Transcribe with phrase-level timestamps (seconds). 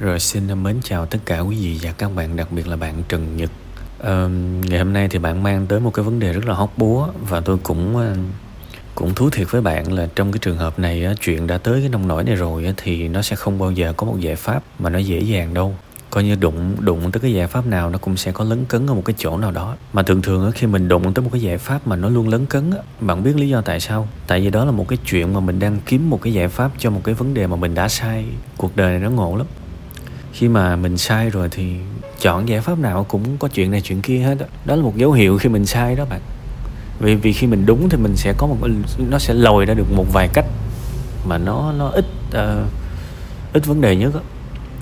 [0.00, 3.02] Rồi xin mến chào tất cả quý vị và các bạn, đặc biệt là bạn
[3.08, 3.50] Trần Nhật.
[3.98, 4.28] À,
[4.68, 7.08] ngày hôm nay thì bạn mang tới một cái vấn đề rất là hóc búa
[7.28, 8.16] và tôi cũng ờ,
[8.94, 11.88] cũng thú thiệt với bạn là trong cái trường hợp này chuyện đã tới cái
[11.88, 14.90] nông nổi này rồi thì nó sẽ không bao giờ có một giải pháp mà
[14.90, 15.74] nó dễ dàng đâu.
[16.10, 18.86] Coi như đụng đụng tới cái giải pháp nào nó cũng sẽ có lấn cấn
[18.86, 19.76] ở một cái chỗ nào đó.
[19.92, 22.46] Mà thường thường khi mình đụng tới một cái giải pháp mà nó luôn lấn
[22.46, 22.70] cấn
[23.00, 24.08] bạn biết lý do tại sao?
[24.26, 26.70] Tại vì đó là một cái chuyện mà mình đang kiếm một cái giải pháp
[26.78, 28.24] cho một cái vấn đề mà mình đã sai.
[28.56, 29.46] Cuộc đời này nó ngộ lắm
[30.36, 31.76] khi mà mình sai rồi thì
[32.20, 34.96] chọn giải pháp nào cũng có chuyện này chuyện kia hết đó, đó là một
[34.96, 36.20] dấu hiệu khi mình sai đó bạn.
[37.00, 38.56] Vì vì khi mình đúng thì mình sẽ có một
[39.10, 40.44] nó sẽ lồi ra được một vài cách
[41.28, 42.68] mà nó nó ít uh,
[43.52, 44.20] ít vấn đề nhất đó.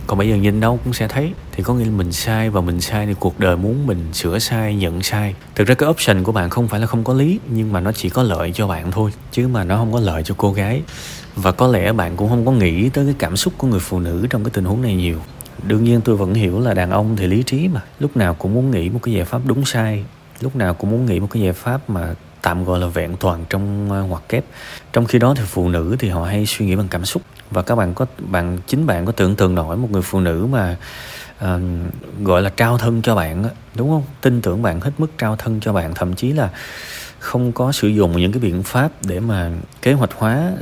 [0.07, 1.33] còn bây giờ nhìn đâu cũng sẽ thấy.
[1.53, 4.39] Thì có nghĩa là mình sai và mình sai thì cuộc đời muốn mình sửa
[4.39, 5.35] sai nhận sai.
[5.55, 7.93] Thực ra cái option của bạn không phải là không có lý nhưng mà nó
[7.93, 10.83] chỉ có lợi cho bạn thôi chứ mà nó không có lợi cho cô gái.
[11.37, 14.01] Và có lẽ bạn cũng không có nghĩ tới cái cảm xúc của người phụ
[14.01, 15.21] nữ trong cái tình huống này nhiều
[15.63, 17.81] đương nhiên tôi vẫn hiểu là đàn ông thì lý trí mà.
[17.99, 20.05] Lúc nào cũng muốn nghĩ một cái giải pháp đúng sai.
[20.41, 23.45] Lúc nào cũng muốn nghĩ một cái giải pháp mà tạm gọi là vẹn toàn
[23.51, 24.45] trong ờ, ngoặc kép.
[24.93, 27.23] Trong khi đó thì phụ nữ thì họ hay suy nghĩ bằng cảm xúc.
[27.51, 30.47] Và các bạn có bạn chính bạn có tưởng tượng nổi một người phụ nữ
[30.51, 30.77] mà
[31.45, 31.61] uh,
[32.23, 34.03] gọi là trao thân cho bạn đúng không?
[34.21, 35.95] Tin tưởng bạn hết mức trao thân cho bạn.
[35.95, 36.51] Thậm chí là
[37.25, 39.51] không có sử dụng những cái biện pháp để mà
[39.83, 40.53] kế hoạch hóa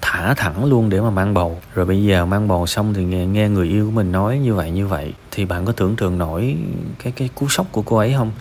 [0.00, 1.60] thả thẳng luôn để mà mang bầu.
[1.74, 4.54] Rồi bây giờ mang bầu xong thì nghe, nghe người yêu của mình nói như
[4.54, 5.12] vậy như vậy.
[5.30, 6.56] Thì bạn có tưởng tượng nổi
[7.04, 8.32] cái cái cú sốc của cô ấy không?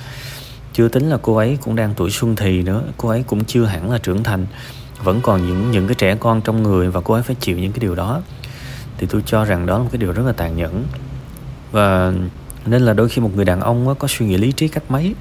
[0.74, 3.66] Chưa tính là cô ấy cũng đang tuổi xuân thì nữa cô ấy cũng chưa
[3.66, 4.46] hẳn là trưởng thành.
[5.04, 7.72] Vẫn còn những những cái trẻ con trong người và cô ấy phải chịu những
[7.72, 8.22] cái điều đó.
[8.98, 10.86] Thì tôi cho rằng đó là một cái điều rất là tàn nhẫn.
[11.72, 12.14] Và
[12.66, 15.16] nên là đôi khi một người đàn ông có suy nghĩ lý trí cách mấy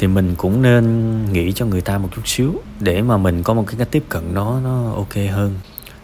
[0.00, 3.54] thì mình cũng nên nghĩ cho người ta một chút xíu để mà mình có
[3.54, 5.54] một cái cách tiếp cận nó nó ok hơn.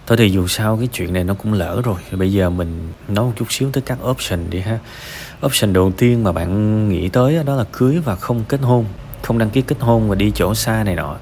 [0.07, 1.97] Thôi thì dù sao cái chuyện này nó cũng lỡ rồi.
[2.13, 4.79] Bây giờ mình nói một chút xíu tới các option đi ha.
[5.47, 8.85] Option đầu tiên mà bạn nghĩ tới đó là cưới và không kết hôn,
[9.23, 11.17] không đăng ký kết hôn và đi chỗ xa này nọ.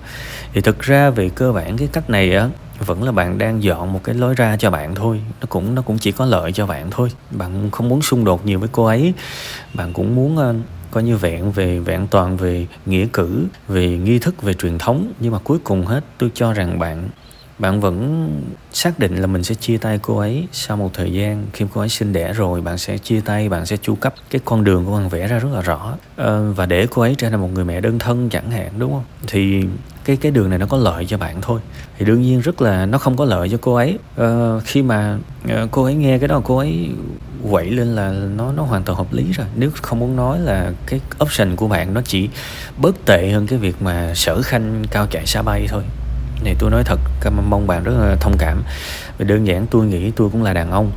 [0.53, 2.49] Thì thực ra về cơ bản cái cách này á,
[2.79, 5.21] vẫn là bạn đang dọn một cái lối ra cho bạn thôi.
[5.41, 7.09] Nó cũng nó cũng chỉ có lợi cho bạn thôi.
[7.31, 9.15] Bạn không muốn xung đột nhiều với cô ấy.
[9.75, 10.55] Bạn cũng muốn ờ,
[10.95, 15.13] coi như vẹn về, vẹn toàn về nghĩa cử, về nghi thức, về truyền thống.
[15.21, 17.09] Nhưng mà cuối cùng hết, tôi cho rằng bạn
[17.59, 18.29] bạn vẫn
[18.73, 21.47] xác định là mình sẽ chia tay cô ấy sau một thời gian.
[21.53, 24.41] Khi cô ấy sinh đẻ rồi bạn sẽ chia tay bạn sẽ chu cấp cái
[24.45, 25.95] con đường của bạn vẽ ra rất là rõ.
[26.17, 28.93] Ờ, và để cô ấy trở thành một người mẹ đơn thân chẳng hạn đúng
[28.93, 29.05] không?
[29.27, 29.65] Thì
[30.05, 31.61] cái cái đường này nó có lợi cho bạn thôi.
[31.99, 33.99] Thì đương nhiên rất là nó không có lợi cho cô ấy.
[34.17, 36.91] Ờ, khi mà ờ, cô ấy nghe cái đó cô ấy
[37.51, 39.47] quậy lên là nó nó hoàn toàn hợp lý rồi.
[39.57, 42.29] Nếu không muốn nói là cái option của bạn nó chỉ
[42.77, 45.83] bớt tệ hơn cái việc mà sở khanh cao chạy xa bay thôi
[46.45, 47.01] này, tôi nói thật
[47.49, 48.63] mong bạn rất là thông cảm.
[49.19, 50.93] Vì đơn giản, tôi nghĩ tôi cũng là đàn ông.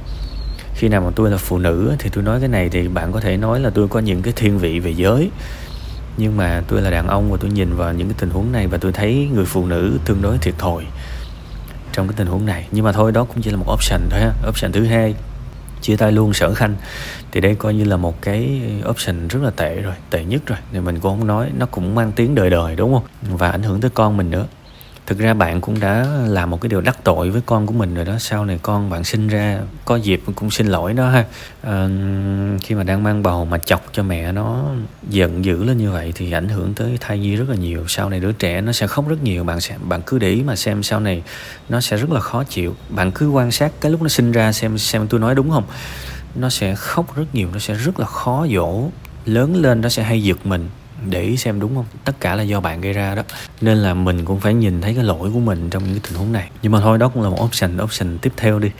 [0.76, 3.20] Khi nào mà tôi là phụ nữ thì tôi nói cái này thì bạn có
[3.20, 5.30] thể nói là tôi có những cái thiên vị về giới.
[6.18, 8.68] Nhưng mà tôi là đàn ông và tôi nhìn vào những cái tình huống này
[8.68, 10.84] và tôi thấy người phụ nữ tương đối thiệt thòi
[11.94, 12.68] trong cái tình huống này.
[12.72, 14.32] Nhưng mà thôi, đó cũng chỉ là một option thôi ha.
[14.50, 15.16] Option thứ hai,
[15.82, 16.76] chia tay luôn sở khanh.
[17.32, 20.58] Thì đây coi như là một cái option rất là tệ rồi, tệ nhất rồi.
[20.74, 23.38] Thì mình cũng không nói, nó cũng mang tiếng đời đời, đúng không?
[23.38, 24.46] Và ảnh hưởng tới con mình nữa
[25.08, 27.96] thực ra bạn cũng đã làm một cái điều đắc tội với con của mình
[27.96, 28.16] rồi đó.
[28.20, 31.26] Sau này con bạn sinh ra có dịp cũng xin lỗi đó ha.
[31.62, 31.88] À,
[32.64, 34.66] khi mà đang mang bầu mà chọc cho mẹ nó
[35.10, 37.84] giận dữ lên như vậy thì ảnh hưởng tới thai nhi rất là nhiều.
[37.88, 39.44] Sau này đứa trẻ nó sẽ khóc rất nhiều.
[39.44, 41.24] Bạn sẽ bạn cứ để ý mà xem sau này
[41.70, 42.76] nó sẽ rất là khó chịu.
[42.90, 45.64] Bạn cứ quan sát cái lúc nó sinh ra xem xem tôi nói đúng không?
[46.36, 48.90] Nó sẽ khóc rất nhiều nó sẽ rất là khó dỗ.
[49.26, 50.70] Lớn lên nó sẽ hay giật mình
[51.10, 51.86] để ý xem đúng không?
[52.06, 53.24] Tất cả là do bạn gây ra đó.
[53.62, 56.20] Nên là mình cũng phải nhìn thấy cái lỗi của mình trong những cái tình
[56.20, 56.50] huống này.
[56.62, 58.72] Nhưng mà thôi đó cũng là một option option tiếp theo đi.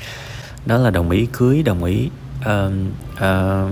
[0.66, 2.74] Đó là đồng ý cưới đồng ý uh,
[3.14, 3.72] uh,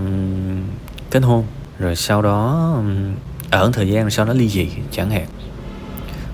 [1.12, 1.46] kết hôn.
[1.80, 2.74] Rồi sau đó
[3.52, 5.28] ở thời gian sau đó ly dị chẳng hạn.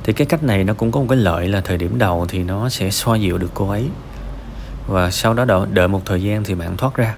[0.04, 2.44] Thì cái cách này nó cũng có một cái lợi là thời điểm đầu thì
[2.44, 3.86] nó sẽ xoa dịu được cô ấy.
[4.88, 7.16] Và sau đó đợi, đợi một thời gian thì bạn thoát ra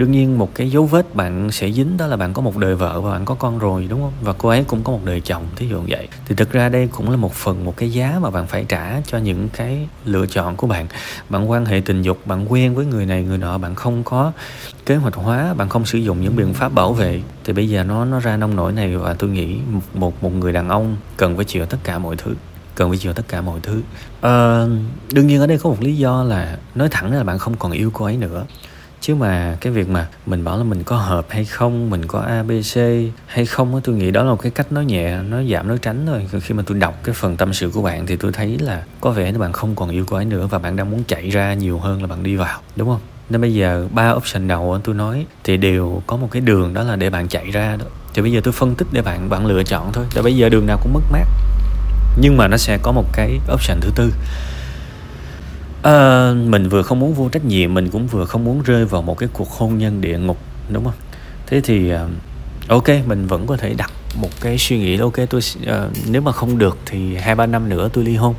[0.00, 2.74] đương nhiên một cái dấu vết bạn sẽ dính đó là bạn có một đời
[2.74, 4.12] vợ và bạn có con rồi đúng không?
[4.22, 6.08] Và cô ấy cũng có một đời chồng thí dụ vậy.
[6.26, 9.00] Thì thực ra đây cũng là một phần một cái giá mà bạn phải trả
[9.06, 10.86] cho những cái lựa chọn của bạn.
[11.28, 14.32] Bạn quan hệ tình dục bạn quen với người này người nọ bạn không có
[14.86, 17.22] kế hoạch hóa bạn không sử dụng những biện pháp bảo vệ.
[17.44, 20.32] Thì bây giờ nó nó ra nông nổi này và tôi nghĩ một một, một
[20.32, 22.34] người đàn ông cần phải chịu tất cả mọi thứ
[22.74, 23.82] cần phải chịu tất cả mọi thứ.
[24.20, 24.64] À,
[25.12, 27.72] đương nhiên ở đây có một lý do là nói thẳng là bạn không còn
[27.72, 28.44] yêu cô ấy nữa
[29.00, 32.20] chứ mà cái việc mà mình bảo là mình có hợp hay không, mình có
[32.20, 32.80] abc
[33.26, 36.06] hay không tôi nghĩ đó là một cái cách nói nhẹ nó giảm, nói tránh
[36.06, 36.40] thôi.
[36.42, 39.10] Khi mà tôi đọc cái phần tâm sự của bạn thì tôi thấy là có
[39.10, 41.54] vẻ như bạn không còn yêu cô ấy nữa và bạn đang muốn chạy ra
[41.54, 43.00] nhiều hơn là bạn đi vào, đúng không?
[43.30, 46.82] Nên bây giờ ba option đầu tôi nói thì đều có một cái đường đó
[46.82, 47.84] là để bạn chạy ra đó.
[48.14, 50.04] Thì bây giờ tôi phân tích để bạn bạn lựa chọn thôi.
[50.14, 51.26] Tại bây giờ đường nào cũng mất mát.
[52.20, 54.12] Nhưng mà nó sẽ có một cái option thứ tư
[55.82, 59.02] à, mình vừa không muốn vô trách nhiệm mình cũng vừa không muốn rơi vào
[59.02, 60.38] một cái cuộc hôn nhân địa ngục
[60.68, 60.94] đúng không?
[61.46, 62.08] Thế thì ờ,
[62.68, 66.32] ok mình vẫn có thể đặt một cái suy nghĩ ok tôi uh, nếu mà
[66.32, 68.34] không được thì hai ba năm nữa tôi ly hôn.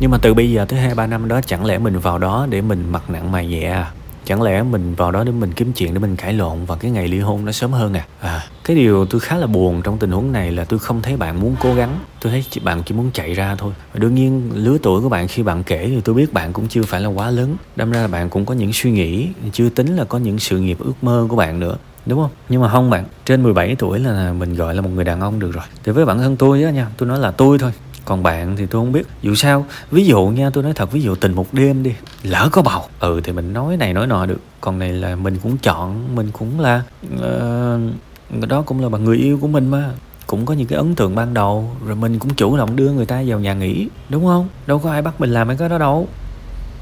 [0.00, 2.46] Nhưng mà từ bây giờ tới hai ba năm đó chẳng lẽ mình vào đó
[2.50, 3.92] để mình mặc nặng mày nhẹ à?
[4.26, 6.90] Chẳng lẽ mình vào đó để mình kiếm chuyện, để mình cãi lộn và cái
[6.90, 8.06] ngày ly hôn nó sớm hơn à?
[8.20, 11.16] À cái điều tôi khá là buồn trong tình huống này là tôi không thấy
[11.16, 11.98] bạn muốn cố gắng.
[12.20, 13.72] Tôi thấy chị bạn chỉ muốn chạy ra thôi.
[13.92, 16.68] Và đương nhiên, lứa tuổi của bạn khi bạn kể thì tôi biết bạn cũng
[16.68, 17.56] chưa phải là quá lớn.
[17.76, 20.58] Đâm ra là bạn cũng có những suy nghĩ, chưa tính là có những sự
[20.58, 21.76] nghiệp ước mơ của bạn nữa,
[22.06, 22.30] đúng không?
[22.48, 25.38] Nhưng mà không bạn, trên 17 tuổi là mình gọi là một người đàn ông
[25.38, 25.64] được rồi.
[25.84, 27.72] Thì với bản thân tôi á nha, tôi nói là tôi thôi
[28.06, 29.06] còn bạn thì tôi không biết.
[29.22, 31.92] Dù sao ví dụ nha tôi nói thật ví dụ tình một đêm đi
[32.22, 32.82] lỡ có bầu.
[33.00, 34.40] Ừ thì mình nói này nói nọ được.
[34.60, 36.82] Còn này là mình cũng chọn mình cũng là
[37.14, 39.90] uh, đó cũng là bằng người yêu của mình mà.
[40.26, 43.06] Cũng có những cái ấn tượng ban đầu rồi mình cũng chủ động đưa người
[43.06, 44.48] ta vào nhà nghỉ đúng không?
[44.66, 46.08] Đâu có ai bắt mình làm mấy cái đó đâu.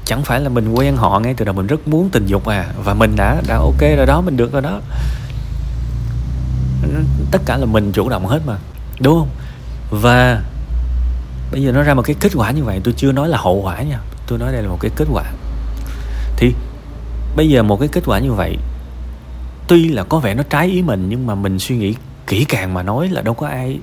[0.05, 2.71] Chẳng phải là mình quen họ ngay từ đầu mình rất muốn tình dục à
[2.83, 4.79] và mình đã đã ok rồi đó mình được rồi đó.
[7.31, 8.57] Tất cả là mình chủ động hết mà
[8.99, 9.29] đúng không?
[10.01, 10.41] Và
[11.51, 13.61] bây giờ nó ra một cái kết quả như vậy, tôi chưa nói là hậu
[13.61, 13.99] quả nha.
[14.27, 15.23] Tôi nói đây là một cái kết quả.
[16.37, 16.53] Thì
[17.35, 18.57] bây giờ một cái kết quả như vậy,
[19.67, 21.95] tuy là có vẻ nó trái ý mình, nhưng mà mình suy nghĩ
[22.27, 23.79] kỹ càng mà nói là đâu có ai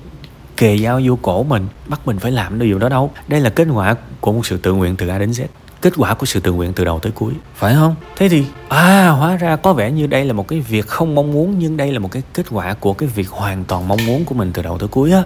[0.57, 3.11] kề dao vô cổ mình, bắt mình phải làm điều đó đâu.
[3.27, 5.45] Đây là kết quả của một sự tự nguyện từ A đến Z.
[5.81, 7.33] Kết quả của sự tự nguyện từ đầu tới cuối.
[7.55, 7.95] Phải không?
[8.15, 11.31] Thế thì à hóa ra có vẻ như đây là một cái việc không mong
[11.31, 14.25] muốn, nhưng đây là một cái kết quả của cái việc hoàn toàn mong muốn
[14.25, 15.23] của mình từ đầu tới cuối á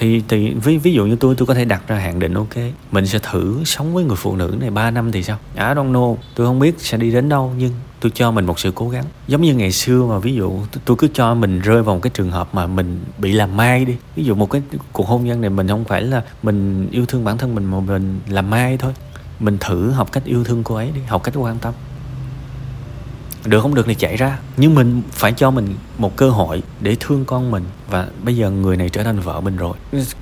[0.00, 2.56] thì thì ví ví dụ như tôi tôi có thể đặt ra hạn định, ok,
[2.92, 5.38] mình sẽ thử sống với người phụ nữ này 3 năm thì sao?
[5.54, 7.70] I don't know, tôi không biết sẽ đi đến đâu, nhưng
[8.00, 9.04] tôi cho mình một sự cố gắng.
[9.28, 10.52] Giống như ngày xưa mà, ví dụ
[10.84, 13.84] tôi cứ cho mình rơi vào một cái trường hợp mà mình bị làm mai
[13.84, 13.96] đi.
[14.16, 14.62] Ví dụ một cái
[14.92, 17.80] cuộc hôn nhân này, mình không phải là mình yêu thương bản thân mình mà
[17.80, 18.92] mình làm mai thôi.
[19.40, 21.74] Mình thử học cách yêu thương cô ấy đi, học cách quan tâm
[23.44, 23.74] được không?
[23.74, 24.38] Được thì chạy ra.
[24.56, 27.64] Nhưng mình phải cho mình một cơ hội để thương con mình.
[27.90, 29.76] Và bây giờ người này trở thành vợ mình rồi.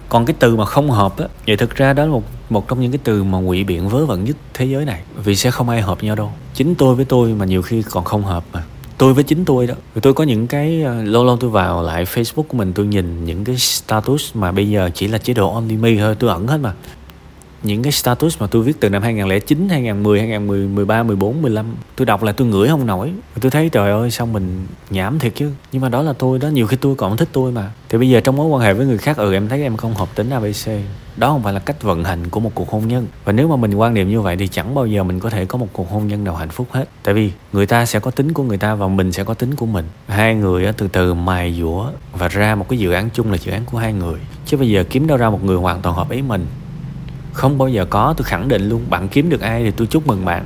[0.09, 2.81] Còn cái từ mà không hợp á vậy thực ra đó là một một trong
[2.81, 5.03] những cái từ mà ngụy biện vớ vẩn nhất thế giới này.
[5.25, 6.33] Vì sẽ không ai hợp nhau đâu.
[6.55, 8.63] Chính tôi với tôi mà nhiều khi còn không hợp mà.
[8.99, 9.75] Tôi với chính tôi đó.
[10.03, 13.25] Tôi có những cái ờ, lâu lâu tôi vào lại facebook của mình, tôi nhìn
[13.25, 16.47] những cái status mà bây giờ chỉ là chế độ only me thôi, tôi ẩn
[16.47, 16.73] hết mà
[17.63, 21.67] những cái status mà tôi viết từ năm 2009, 2010, 2010, 13, 14, 15
[21.97, 23.13] tôi đọc là tôi ngửi không nổi.
[23.41, 25.51] Tôi thấy trời ơi sao mình nhảm thiệt chứ.
[25.73, 27.71] Nhưng mà đó là tôi đó nhiều khi tôi còn thích tôi mà.
[27.89, 29.95] Thì bây giờ trong mối quan hệ với người khác ừ em thấy em không
[29.95, 30.69] hợp tính ABC
[31.19, 33.07] đó không phải là cách vận hành của một cuộc hôn nhân.
[33.25, 35.45] Và nếu mà mình quan niệm như vậy thì chẳng bao giờ mình có thể
[35.45, 36.85] có một cuộc hôn nhân nào hạnh phúc hết.
[37.03, 39.55] Tại vì người ta sẽ có tính của người ta và mình sẽ có tính
[39.55, 39.85] của mình.
[40.09, 43.53] Hai người từ từ mài dũa và ra một cái dự án chung là dự
[43.53, 44.21] án của hai người.
[44.47, 46.47] Chứ bây giờ kiếm đâu ra một người hoàn toàn hợp ý mình
[47.39, 50.07] không bao giờ có tôi khẳng định luôn bạn kiếm được ai thì tôi chúc
[50.07, 50.45] mừng bạn.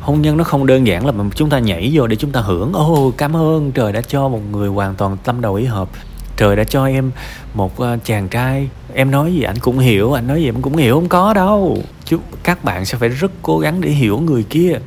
[0.00, 2.72] Hôn nhân nó không đơn giản là chúng ta nhảy vô để chúng ta hưởng.
[2.72, 5.88] Ô oh, cảm ơn trời đã cho một người hoàn toàn tâm đầu ý hợp.
[6.36, 7.10] Trời đã cho em
[7.54, 8.68] một ờ, chàng trai.
[8.94, 11.82] Em nói gì anh cũng hiểu anh nói gì em cũng hiểu không có đâu.
[12.04, 14.78] Chứ các bạn sẽ phải rất cố gắng để hiểu người kia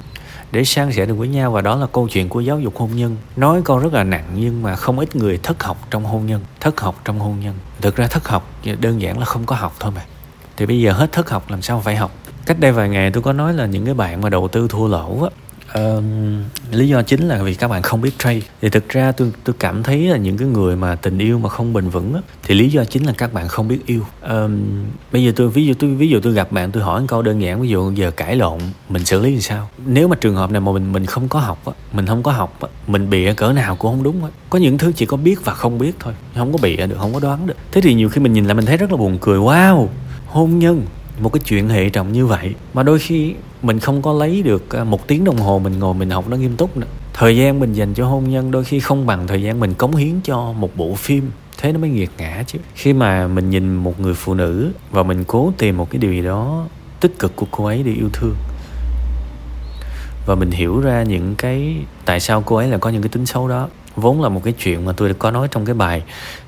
[0.51, 1.51] để san sẻ được với nhau.
[1.51, 3.18] Và đó là câu chuyện của giáo dục hôn nhân.
[3.36, 6.41] Nói con rất là nặng nhưng mà không ít người thất học trong hôn nhân
[6.60, 7.56] thất học trong hôn nhân.
[7.82, 10.01] Thực ra thất học đơn giản là không có học thôi mà
[10.58, 12.15] thì bây giờ hết thức học làm sao phải học?
[12.46, 14.88] Cách đây vài ngày tôi có nói là những cái bạn mà đầu tư thua
[14.88, 15.29] lỗ á
[15.74, 18.41] um, lý do chính là vì các bạn không biết trade.
[18.62, 21.50] Thì thực ra tôi tôi cảm thấy là những cái người mà tình yêu mà
[21.50, 24.05] không bền vững á, thì lý do chính là các bạn không biết yêu.
[24.29, 24.60] Um,
[25.12, 27.22] bây giờ tôi ví dụ tôi ví dụ tôi gặp bạn tôi hỏi một câu
[27.22, 29.70] đơn giản ví dụ giờ cãi lộn mình xử lý làm sao?
[29.86, 32.31] Nếu mà trường hợp này mà mình mình không có học á, mình không có
[32.31, 34.29] học á, mình bịa cỡ nào cũng không đúng á.
[34.50, 37.13] có những thứ chỉ có biết và không biết thôi không có bịa được không
[37.13, 37.55] có đoán được.
[37.72, 39.39] Thế thì nhiều khi mình nhìn lại mình thấy rất là buồn cười.
[39.39, 39.88] Wow!
[40.32, 40.86] Hôn nhân,
[41.20, 44.76] một cái chuyện hệ trọng như vậy mà đôi khi mình không có lấy được
[44.76, 46.88] à, một tiếng đồng hồ mình ngồi mình học nó nghiêm túc nữa.
[47.14, 49.96] Thời gian mình dành cho hôn nhân đôi khi không bằng thời gian mình cống
[49.96, 52.60] hiến cho một bộ phim, thế nó mới nghiệt ngã chứ.
[52.76, 56.14] Khi mà mình nhìn một người phụ nữ và mình cố tìm một cái điều
[56.14, 56.66] gì đó
[57.00, 58.36] tích cực của cô ấy để yêu thương,
[60.26, 63.26] và mình hiểu ra những cái tại sao cô ấy là có những cái tính
[63.26, 66.03] xấu đó vốn là một cái chuyện mà tôi có nói trong cái bài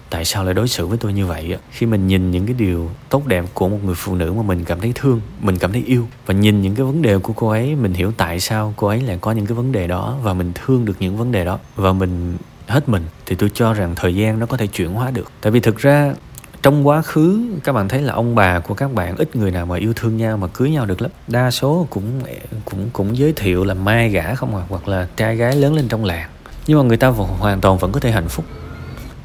[0.09, 2.89] tại sao lại đối xử với tôi như vậy khi mình nhìn những cái điều
[3.09, 5.83] tốt đẹp của một người phụ nữ mà mình cảm thấy thương, mình cảm thấy
[5.85, 8.87] yêu và nhìn những cái vấn đề của cô ấy, mình hiểu tại sao cô
[8.87, 11.45] ấy lại có những cái vấn đề đó và mình thương được những vấn đề
[11.45, 14.93] đó và mình hết mình, thì tôi cho rằng thời gian nó có thể chuyển
[14.93, 15.31] hóa được.
[15.41, 16.13] Tại vì thực ra,
[16.61, 19.65] trong quá khứ, các bạn thấy là ông bà của các bạn ít người nào
[19.65, 21.11] mà yêu thương nhau mà cưới nhau được lắm.
[21.27, 22.21] Đa số cũng
[22.65, 25.87] cũng cũng giới thiệu là mai gả không à hoặc là trai gái lớn lên
[25.87, 26.29] trong làng
[26.67, 28.45] nhưng mà người ta hoàn toàn vẫn có thể hạnh phúc.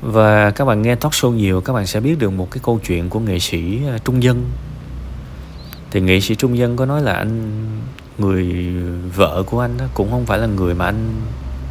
[0.02, 2.80] Và các bạn nghe talk show nhiều, các bạn sẽ biết được một cái câu
[2.86, 4.44] chuyện của nghệ sĩ à, trung dân.
[5.90, 7.50] Thì nghệ sĩ trung dân có nói là anh,
[8.18, 8.72] người
[9.14, 11.10] vợ của anh cũng không phải là người mà anh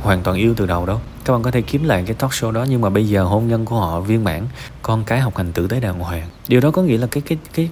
[0.01, 1.01] hoàn toàn yêu từ đầu đâu.
[1.25, 3.47] Các bạn có thể kiếm lại cái talk show đó, nhưng mà bây giờ hôn
[3.47, 4.47] nhân của họ viên mãn,
[4.81, 6.27] con cái học hành tử tế đàng hoàng.
[6.47, 7.69] Điều đó có nghĩa là cái cái cái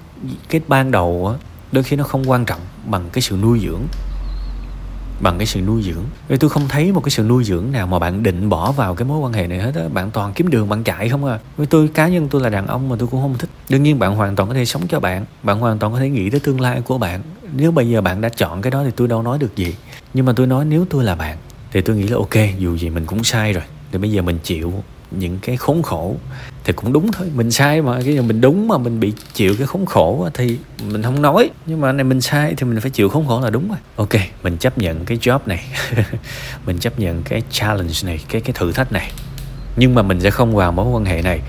[0.50, 3.82] cái ban đầu á, đôi khi nó không quan trọng bằng cái sự nuôi dưỡng
[5.20, 6.04] bằng cái sự nuôi dưỡng.
[6.28, 8.96] Vì tôi không thấy một cái sự nuôi dưỡng nào mà bạn định bỏ vào
[8.96, 9.82] cái mối quan hệ này hết á.
[9.94, 11.40] Bạn toàn kiếm đường, bạn chạy không à.
[11.58, 13.50] Với tôi, cá nhân tôi là đàn ông mà tôi cũng không thích.
[13.70, 16.10] Đương nhiên bạn hoàn toàn có thể sống cho bạn bạn hoàn toàn có thể
[16.10, 17.22] nghĩ tới tương lai của bạn.
[17.54, 19.76] Nếu bây giờ bạn đã chọn cái đó thì tôi đâu nói được gì.
[20.14, 21.38] Nhưng mà tôi nói nếu tôi là bạn,
[21.72, 23.64] thì tôi nghĩ là ok, dù gì mình cũng sai rồi.
[23.92, 24.74] Thì bây giờ mình chịu
[25.12, 26.16] những cái khốn khổ
[26.64, 27.32] thì cũng đúng thôi.
[27.36, 30.58] Mình sai mà, cái mình đúng mà mình bị chịu cái khốn khổ thì
[30.92, 31.50] mình không nói.
[31.66, 33.78] Nhưng mà này mình sai thì mình phải chịu khốn khổ là đúng rồi.
[33.96, 35.66] Ok, mình chấp nhận cái job này.
[36.66, 39.12] Mình chấp nhận cái challenge này, cái cái thử thách này.
[39.78, 41.42] Nhưng mà mình sẽ không vào mối quan hệ này.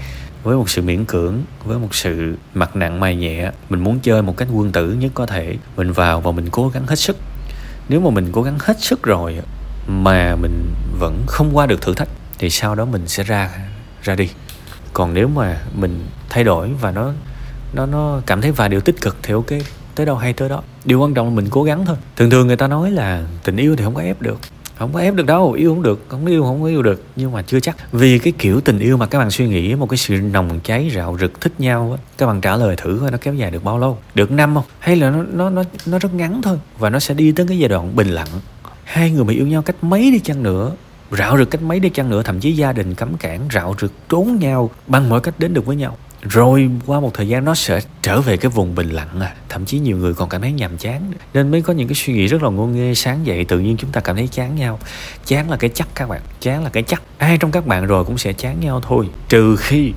[0.42, 1.34] Với một sự miễn cưỡng,
[1.64, 5.10] với một sự mặt nặng mày nhẹ, mình muốn chơi một cách quân tử nhất
[5.14, 7.16] có thể, mình vào và mình cố gắng hết sức.
[7.88, 9.38] Nếu mà mình cố gắng hết sức rồi
[9.88, 13.50] mà mình vẫn không qua được thử thách thì sau đó mình sẽ ra
[14.02, 14.30] ra đi.
[14.92, 17.12] Còn nếu mà mình thay đổi và nó
[17.72, 19.50] nó nó cảm thấy vài điều tích cực thì ok,
[19.94, 20.62] tới đâu hay tới đó.
[20.84, 21.96] Điều quan trọng là mình cố gắng thôi.
[22.16, 24.38] Thường thường người ta nói là tình yêu thì không có ép được.
[24.78, 27.32] Không có ép được đâu, yêu không được, không yêu không có yêu được, nhưng
[27.32, 27.76] mà chưa chắc.
[27.92, 30.90] Vì cái kiểu tình yêu mà các bạn suy nghĩ, một cái sự nồng cháy,
[30.94, 33.78] rạo rực, thích nhau các bạn trả lời thử coi nó kéo dài được bao
[33.78, 33.98] lâu.
[34.14, 34.64] Được năm không?
[34.78, 37.58] Hay là nó nó nó nó rất ngắn thôi, và nó sẽ đi tới cái
[37.58, 38.28] giai đoạn bình lặng.
[38.84, 40.72] Hai người mà yêu nhau cách mấy đi chăng nữa
[41.10, 43.92] rạo rực cách mấy đi chăng nữa thậm chí gia đình cấm cản, rạo rực
[44.08, 45.96] trốn nhau, bằng mọi cách đến được với nhau.
[46.22, 49.34] Rồi qua một thời gian nó sẽ trở về cái vùng bình lặng à.
[49.48, 51.12] Thậm chí nhiều người còn cảm thấy nhàm chán.
[51.34, 53.76] Nên mới có những cái suy nghĩ rất là ngô nghê sáng dậy tự nhiên
[53.76, 54.78] chúng ta cảm thấy chán nhau.
[55.24, 57.02] Chán là cái chắc các bạn, chán là cái chắc.
[57.18, 59.08] Ai trong các bạn rồi cũng sẽ chán nhau thôi.
[59.28, 59.92] Trừ khi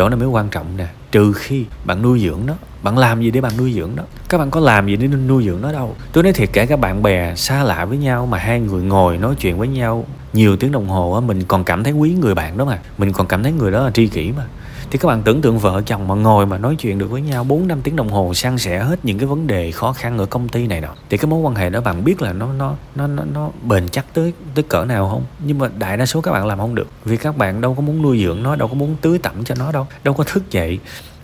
[0.00, 0.86] chỗ này mới quan trọng nè.
[1.12, 2.54] Trừ khi bạn nuôi dưỡng nó.
[2.82, 4.02] Bạn làm gì để bạn nuôi dưỡng nó?
[4.28, 5.96] Các bạn có làm gì để nuôi dưỡng nó đâu.
[6.12, 9.18] Tôi nói thiệt, kể các bạn bè xa lạ với nhau mà hai người ngồi
[9.18, 12.34] nói chuyện với nhau, nhiều tiếng đồng hồ á, mình còn cảm thấy quý người
[12.34, 12.78] bạn đó mà.
[12.98, 14.44] Mình còn cảm thấy người đó là tri kỷ mà
[14.90, 17.44] thì các bạn tưởng tượng vợ chồng mà ngồi mà nói chuyện được với nhau
[17.44, 20.26] 4 năm tiếng đồng hồ san sẻ hết những cái vấn đề khó khăn ở
[20.26, 20.94] công ty này nọ.
[21.10, 23.88] Thì cái mối quan hệ đó bạn biết là nó nó nó nó, nó bền
[23.88, 25.24] chắc tới tới cỡ nào không?
[25.44, 26.88] Nhưng mà đại đa số các bạn làm không được.
[27.04, 29.54] Vì các bạn đâu có muốn nuôi dưỡng nó đâu có muốn tưới tẩm cho
[29.58, 30.78] nó đâu đâu có thức dậy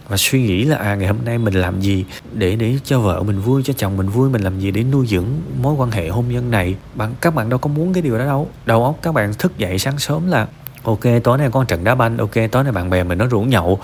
[0.09, 3.23] và suy nghĩ là à ngày hôm nay mình làm gì để để cho vợ
[3.23, 5.27] mình vui cho chồng mình vui mình làm gì để nuôi dưỡng
[5.63, 6.77] mối quan hệ hôn nhân này?
[6.95, 8.49] Bạn các bạn đâu có muốn cái điều đó đâu.
[8.67, 10.47] Đầu óc các bạn thức dậy sáng sớm là
[10.87, 12.19] ok, tối nay con trận đá banh.
[12.19, 13.79] Ok, tối nay bạn bè mình nó rủ nhậu.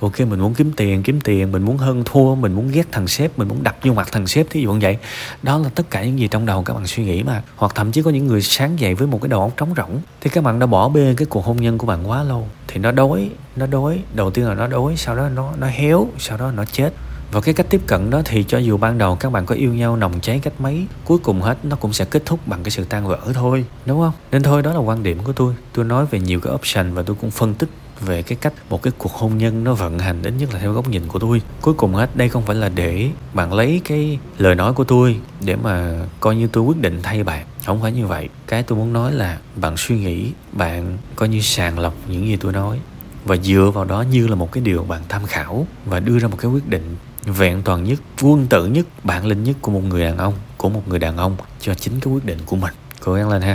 [0.00, 1.52] Ok, mình muốn kiếm tiền kiếm tiền.
[1.52, 4.26] Mình muốn hơn thua, mình muốn ghét thằng sếp, mình muốn đập vô mặt thằng
[4.26, 4.98] sếp, thí dụ như vậy.
[5.42, 7.42] Đó là tất cả những gì trong đầu các bạn suy nghĩ mà.
[7.56, 10.00] Hoặc thậm chí có những người sáng dậy với một cái đầu óc trống rỗng.
[10.20, 12.48] Thì các bạn đã bỏ bê cái cuộc hôn nhân của bạn quá lâu.
[12.68, 14.02] Thì nó đói nó đói.
[14.14, 16.92] Đầu tiên là nó đói, sau đó nó nó héo, sau đó nó chết
[17.32, 19.74] và cái cách tiếp cận đó thì cho dù ban đầu các bạn có yêu
[19.74, 22.70] nhau, nồng cháy cách mấy, cuối cùng hết, nó cũng sẽ kết thúc bằng cái
[22.70, 24.12] sự tan vỡ thôi, đúng không?
[24.32, 25.54] Nên thôi, đó là quan điểm của tôi.
[25.72, 27.68] Tôi nói về nhiều cái option và tôi cũng phân tích
[28.00, 30.72] về cái cách một cái cuộc hôn nhân nó vận hành đến nhất là theo
[30.72, 31.42] góc nhìn của tôi.
[31.60, 35.20] Cuối cùng hết, đây không phải là để bạn lấy cái lời nói của tôi
[35.44, 37.46] để mà coi như tôi quyết định thay bạn.
[37.66, 38.28] Không phải như vậy.
[38.46, 42.36] Cái tôi muốn nói là bạn suy nghĩ, bạn coi như sàng lọc những gì
[42.36, 42.80] tôi nói.
[43.24, 46.28] Và dựa vào đó như là một cái điều bạn tham khảo và đưa ra
[46.28, 49.82] một cái quyết định vẹn toàn nhất, quân tử nhất, bản lĩnh nhất của một
[49.84, 52.74] người đàn ông, của một người đàn ông, cho chính cái quyết định của mình.
[53.00, 53.54] Cố gắng lên ha.